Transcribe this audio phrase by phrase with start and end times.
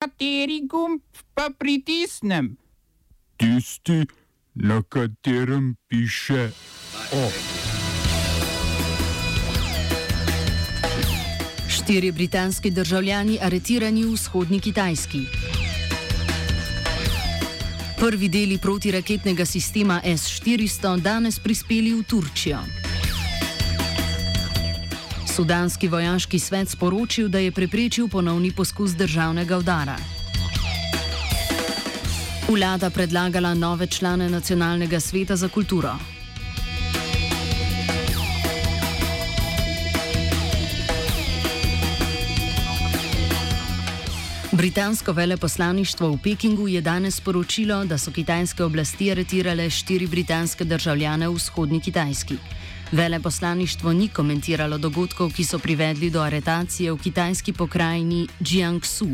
[0.00, 1.02] Kateri gumb
[1.34, 2.56] pa pritisnem?
[3.36, 4.06] Tisti,
[4.54, 6.50] na katerem piše
[7.12, 7.28] O.
[11.68, 15.20] Štiri britanski državljani aretirani v vzhodni Kitajski.
[18.00, 22.79] Prvi deli protiraketnega sistema S-400 danes prispeli v Turčijo.
[25.30, 29.96] Sudanski vojaški svet sporočil, da je preprečil ponovni poskus državnega udara.
[32.48, 35.92] Vlada predlagala nove člane Nacionalnega sveta za kulturo.
[44.52, 51.28] Britansko veleposlaništvo v Pekingu je danes sporočilo, da so kitajske oblasti aretirale štiri britanske državljane
[51.28, 52.36] v vzhodni Kitajski.
[52.92, 59.06] Veleposlaništvo ni komentiralo dogodkov, ki so privedli do aretacije v kitajski pokrajini Jiangsu.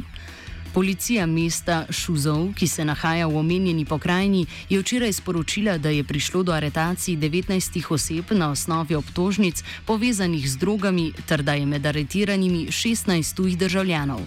[0.74, 6.42] Policija mesta Shuzhou, ki se nahaja v omenjeni pokrajini, je včeraj sporočila, da je prišlo
[6.42, 12.66] do aretacij 19 oseb na osnovi obtožnic povezanih z drogami, ter da je med aretiranimi
[12.66, 14.20] 16 tujih državljanov.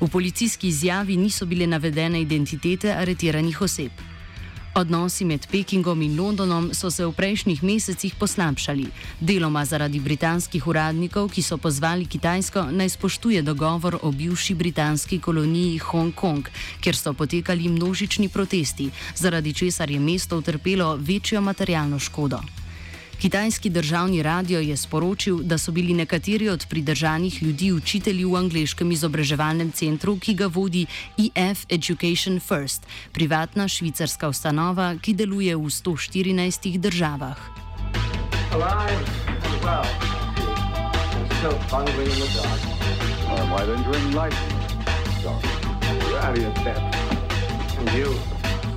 [0.00, 4.09] V policijski izjavi niso bile navedene identitete aretiranih oseb.
[4.74, 8.86] Odnosi med Pekingom in Londonom so se v prejšnjih mesecih poslabšali,
[9.18, 15.82] deloma zaradi britanskih uradnikov, ki so pozvali Kitajsko naj spoštuje dogovor o bivši britanski koloniji
[15.90, 16.46] Hong Kong,
[16.80, 22.38] kjer so potekali množični protesti, zaradi česar je mesto utrpelo večjo materialno škodo.
[23.20, 28.92] Kitajski državni radio je sporočil, da so bili nekateri od pridržanih ljudi učitelji v angleškem
[28.92, 30.86] izobraževalnem centru, ki ga vodi
[31.18, 37.36] EF Education First, privatna švicarska ustanova, ki deluje v 114 državah.
[38.52, 39.04] Alive,
[39.62, 40.10] well.
[41.42, 42.58] so fun bringing the dog.
[43.28, 45.22] Uh, why don't you enlighten me?
[45.22, 45.42] Dog.
[46.08, 47.78] You're out of your depth.
[47.78, 48.14] And you,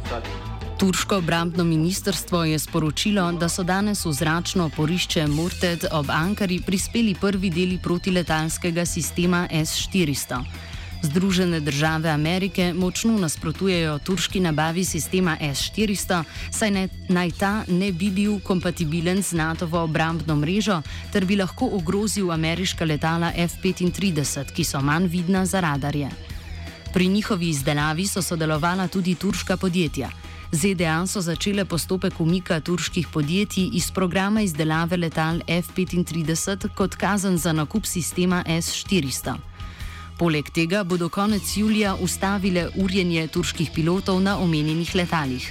[0.10, 0.43] such
[0.84, 7.16] Turško obrambno ministrstvo je sporočilo, da so danes v zračno oporišče Murted ob Ankari prispeli
[7.16, 10.42] prvi deli protiletalskega sistema S-400.
[11.02, 18.10] Združene države Amerike močno nasprotujejo turški nabavi sistema S-400, saj ne, naj ta ne bi
[18.12, 20.82] bil kompatibilen z NATO-vo obrambno mrežo,
[21.14, 26.12] ter bi lahko ogrozil ameriška letala F-35, ki so manj vidna za radarje.
[26.94, 30.12] Pri njihovi izdelavi so sodelovala tudi turška podjetja.
[30.54, 37.54] ZDA so začele postopek umika turških podjetij iz programa izdelave letal F-35 kot kazen za
[37.54, 39.34] nakup sistema S-400.
[40.20, 45.50] Poleg tega bodo konec julija ustavile urjenje turških pilotov na omenjenih letalih.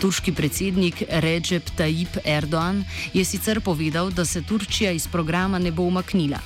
[0.00, 2.84] Turški predsednik Recep Tayyip Erdoğan
[3.14, 6.38] je sicer povedal, da se Turčija iz programa ne bo umaknila.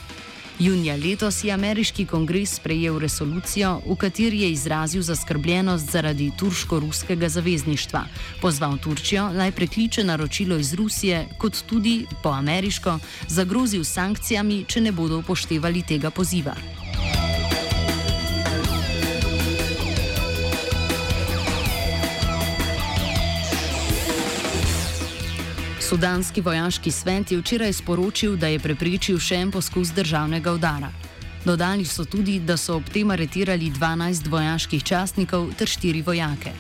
[0.59, 8.03] Junija letos je ameriški kongres sprejel resolucijo, v kateri je izrazil zaskrbljenost zaradi turško-ruskega zavezništva.
[8.41, 12.99] Pozval Turčijo naj prekliče naročilo iz Rusije, kot tudi po ameriško,
[13.29, 16.57] zagrozil sankcijami, če ne bodo upoštevali tega poziva.
[25.89, 30.91] Sudanski vojaški svet je včeraj sporočil, da je preprečil še en poskus državnega udara.
[31.49, 36.53] Dodali so tudi, da so ob tem aretirali 12 vojaških častnikov ter 4 vojake.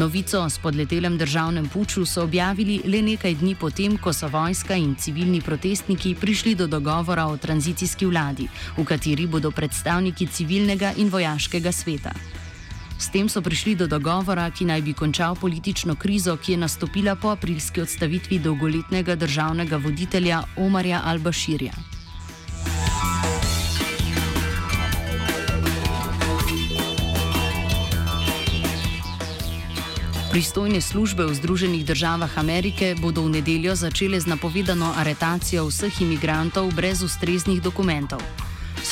[0.00, 4.94] Novico o spodletelem državnem puču so objavili le nekaj dni potem, ko so vojska in
[4.96, 8.48] civilni protestniki prišli do dogovora o tranzicijski vladi,
[8.78, 12.16] v kateri bodo predstavniki civilnega in vojaškega sveta.
[12.98, 17.16] S tem so prišli do dogovora, ki naj bi končal politično krizo, ki je nastopila
[17.16, 21.74] po aprilski odstavitvi dolgoletnega državnega voditelja Omarja Al-Bashirja.
[30.34, 36.74] Pristojne službe v Združenih državah Amerike bodo v nedeljo začele z napovedano aretacijo vseh imigrantov
[36.74, 38.18] brez ustreznih dokumentov.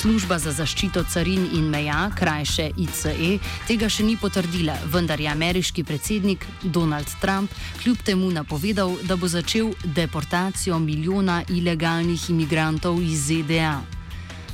[0.02, 3.36] Služba za zaščito carin in meja, krajše ICE,
[3.68, 7.54] tega še ni potrdila, vendar je ameriški predsednik Donald Trump
[7.84, 14.01] kljub temu napovedal, da bo začel deportacijo milijona ilegalnih imigrantov iz ZDA.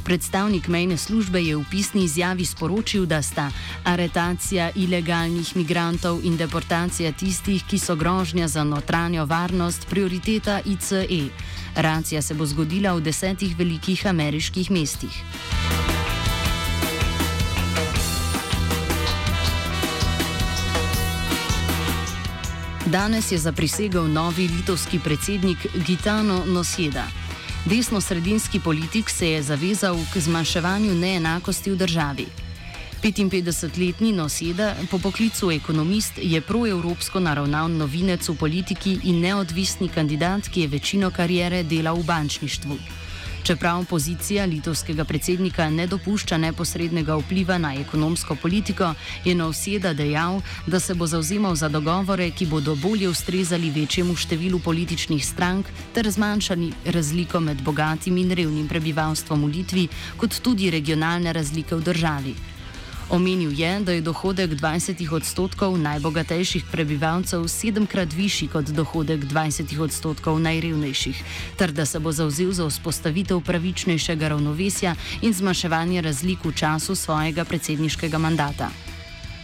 [0.09, 3.51] Predstavnik mejne službe je v pisni izjavi sporočil, da sta
[3.85, 11.29] aretacija ilegalnih migrantov in deportacija tistih, ki so grožnja za notranjo varnost, prioriteta ICE.
[11.77, 15.13] Racija se bo zgodila v desetih velikih ameriških mestih.
[22.87, 27.28] Danes je zaprisegel novi litovski predsednik Gitano Nosjeda.
[27.69, 32.27] Desno-sredinski politik se je zavezal k zmanjševanju neenakosti v državi.
[33.03, 40.61] 55-letni noseda, po poklicu ekonomist, je proevropsko naravnan novinec v politiki in neodvisni kandidat, ki
[40.61, 42.79] je večino karijere delal v bančništvu.
[43.43, 48.93] Čeprav pozicija litovskega predsednika ne dopušča neposrednega vpliva na ekonomsko politiko,
[49.25, 54.59] je Novseda dejal, da se bo zauzemal za dogovore, ki bodo bolje ustrezali večjemu številu
[54.59, 61.33] političnih strank ter zmanjšali razliko med bogatim in revnim prebivalstvom v Litvi, kot tudi regionalne
[61.33, 62.58] razlike v državi.
[63.11, 70.37] Omenil je, da je dohodek 20 odstotkov najbogatejših prebivalcev sedemkrat višji kot dohodek 20 odstotkov
[70.41, 71.23] najrevnejših,
[71.57, 77.45] ter da se bo zauzel za vzpostavitev pravičnejšega ravnovesja in zmanjševanje razlik v času svojega
[77.45, 78.69] predsedniškega mandata.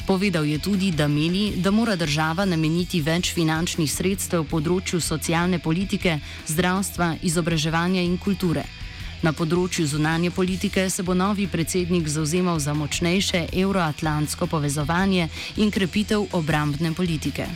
[0.06, 6.19] Povedal je tudi, da meni, da mora država nameniti več finančnih sredstev področju socialne politike,
[6.52, 8.83] zdravstva, izobraževanja in kulture.
[9.25, 16.26] Na področju zunanje politike se bo novi predsednik zauzemal za močnejše euroatlantsko povezovanje in krepitev
[16.37, 17.47] obrambne politike.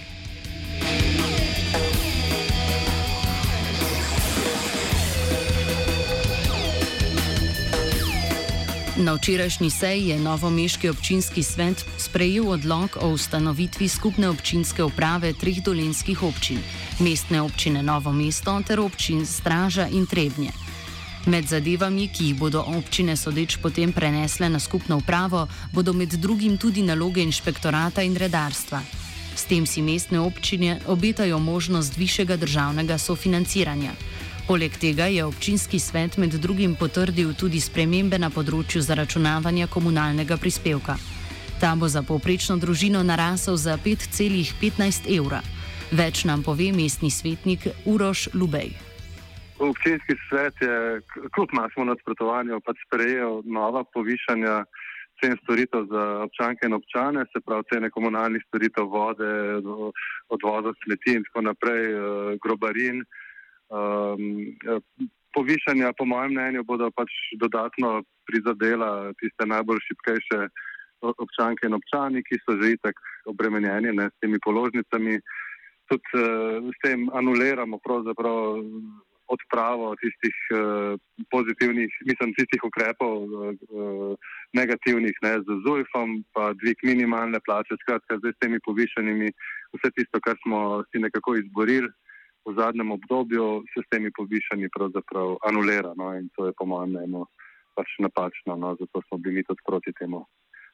[8.98, 15.60] Na včerajšnji seji je novomeški občinski svet sprejel odlog o ustanovitvi skupne občinske uprave treh
[15.60, 16.64] dolenskih občin:
[17.04, 20.67] mestne občine Novo mesto ter občin Straža in Trebnje.
[21.28, 25.42] Med zadevami, ki jih bodo občine sodeč potem prenesle na skupno upravo,
[25.72, 28.80] bodo med drugim tudi naloge inšpektorata in redarstva.
[29.36, 33.92] S tem si mestne občine obetajo možnost višjega državnega sofinanciranja.
[34.48, 40.96] Poleg tega je občinski svet med drugim potrdil tudi spremembe na področju zaračunavanja komunalnega prispevka.
[41.60, 45.44] Ta bo za povprečno družino narasel za 5,15 evra.
[45.92, 48.87] Več nam pove mestni svetnik Uroš Lubej.
[49.58, 51.00] Občinski svet je
[51.34, 54.64] kljub našemu nasprotovanju pač sprejel nova povišanja
[55.20, 59.30] cen storitev za občanke in občane, se pravi cene komunalnih storitev, vode,
[60.28, 63.02] odvoza smeti in tako naprej, eh, grobarin.
[63.68, 64.22] Um,
[65.34, 70.38] povišanja, po mojem mnenju, bodo pač dodatno prizadela tiste najbolj šipkejše
[71.02, 72.96] občanke in občani, ki so že itak
[73.26, 75.18] obremenjeni ne, s temi položnicami.
[75.90, 78.62] Tudi uh, s tem anuliramo pravzaprav
[79.28, 80.96] odpravo tistih uh,
[81.30, 84.16] pozitivnih, mislim, tistih ukrepov uh,
[84.56, 89.28] negativnih, ne, z ZUIF-om, pa dvig minimalne plače, skratka, zdaj s temi povišenimi,
[89.76, 91.90] vse tisto, kar smo si nekako izborili
[92.48, 95.92] v zadnjem obdobju, se s temi povišanji pravzaprav anulira.
[95.96, 97.26] No, in to je po mojem mnenju
[97.76, 100.24] pač napačno, no, zato smo bili tudi proti temu.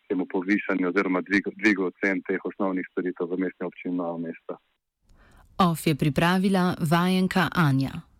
[0.08, 4.60] Temu povišanju oziroma dvigu, cen teh osnovnih storitev v mestni občini Novo mesto.
[5.58, 8.13] OF je pripravila vajenka Anja.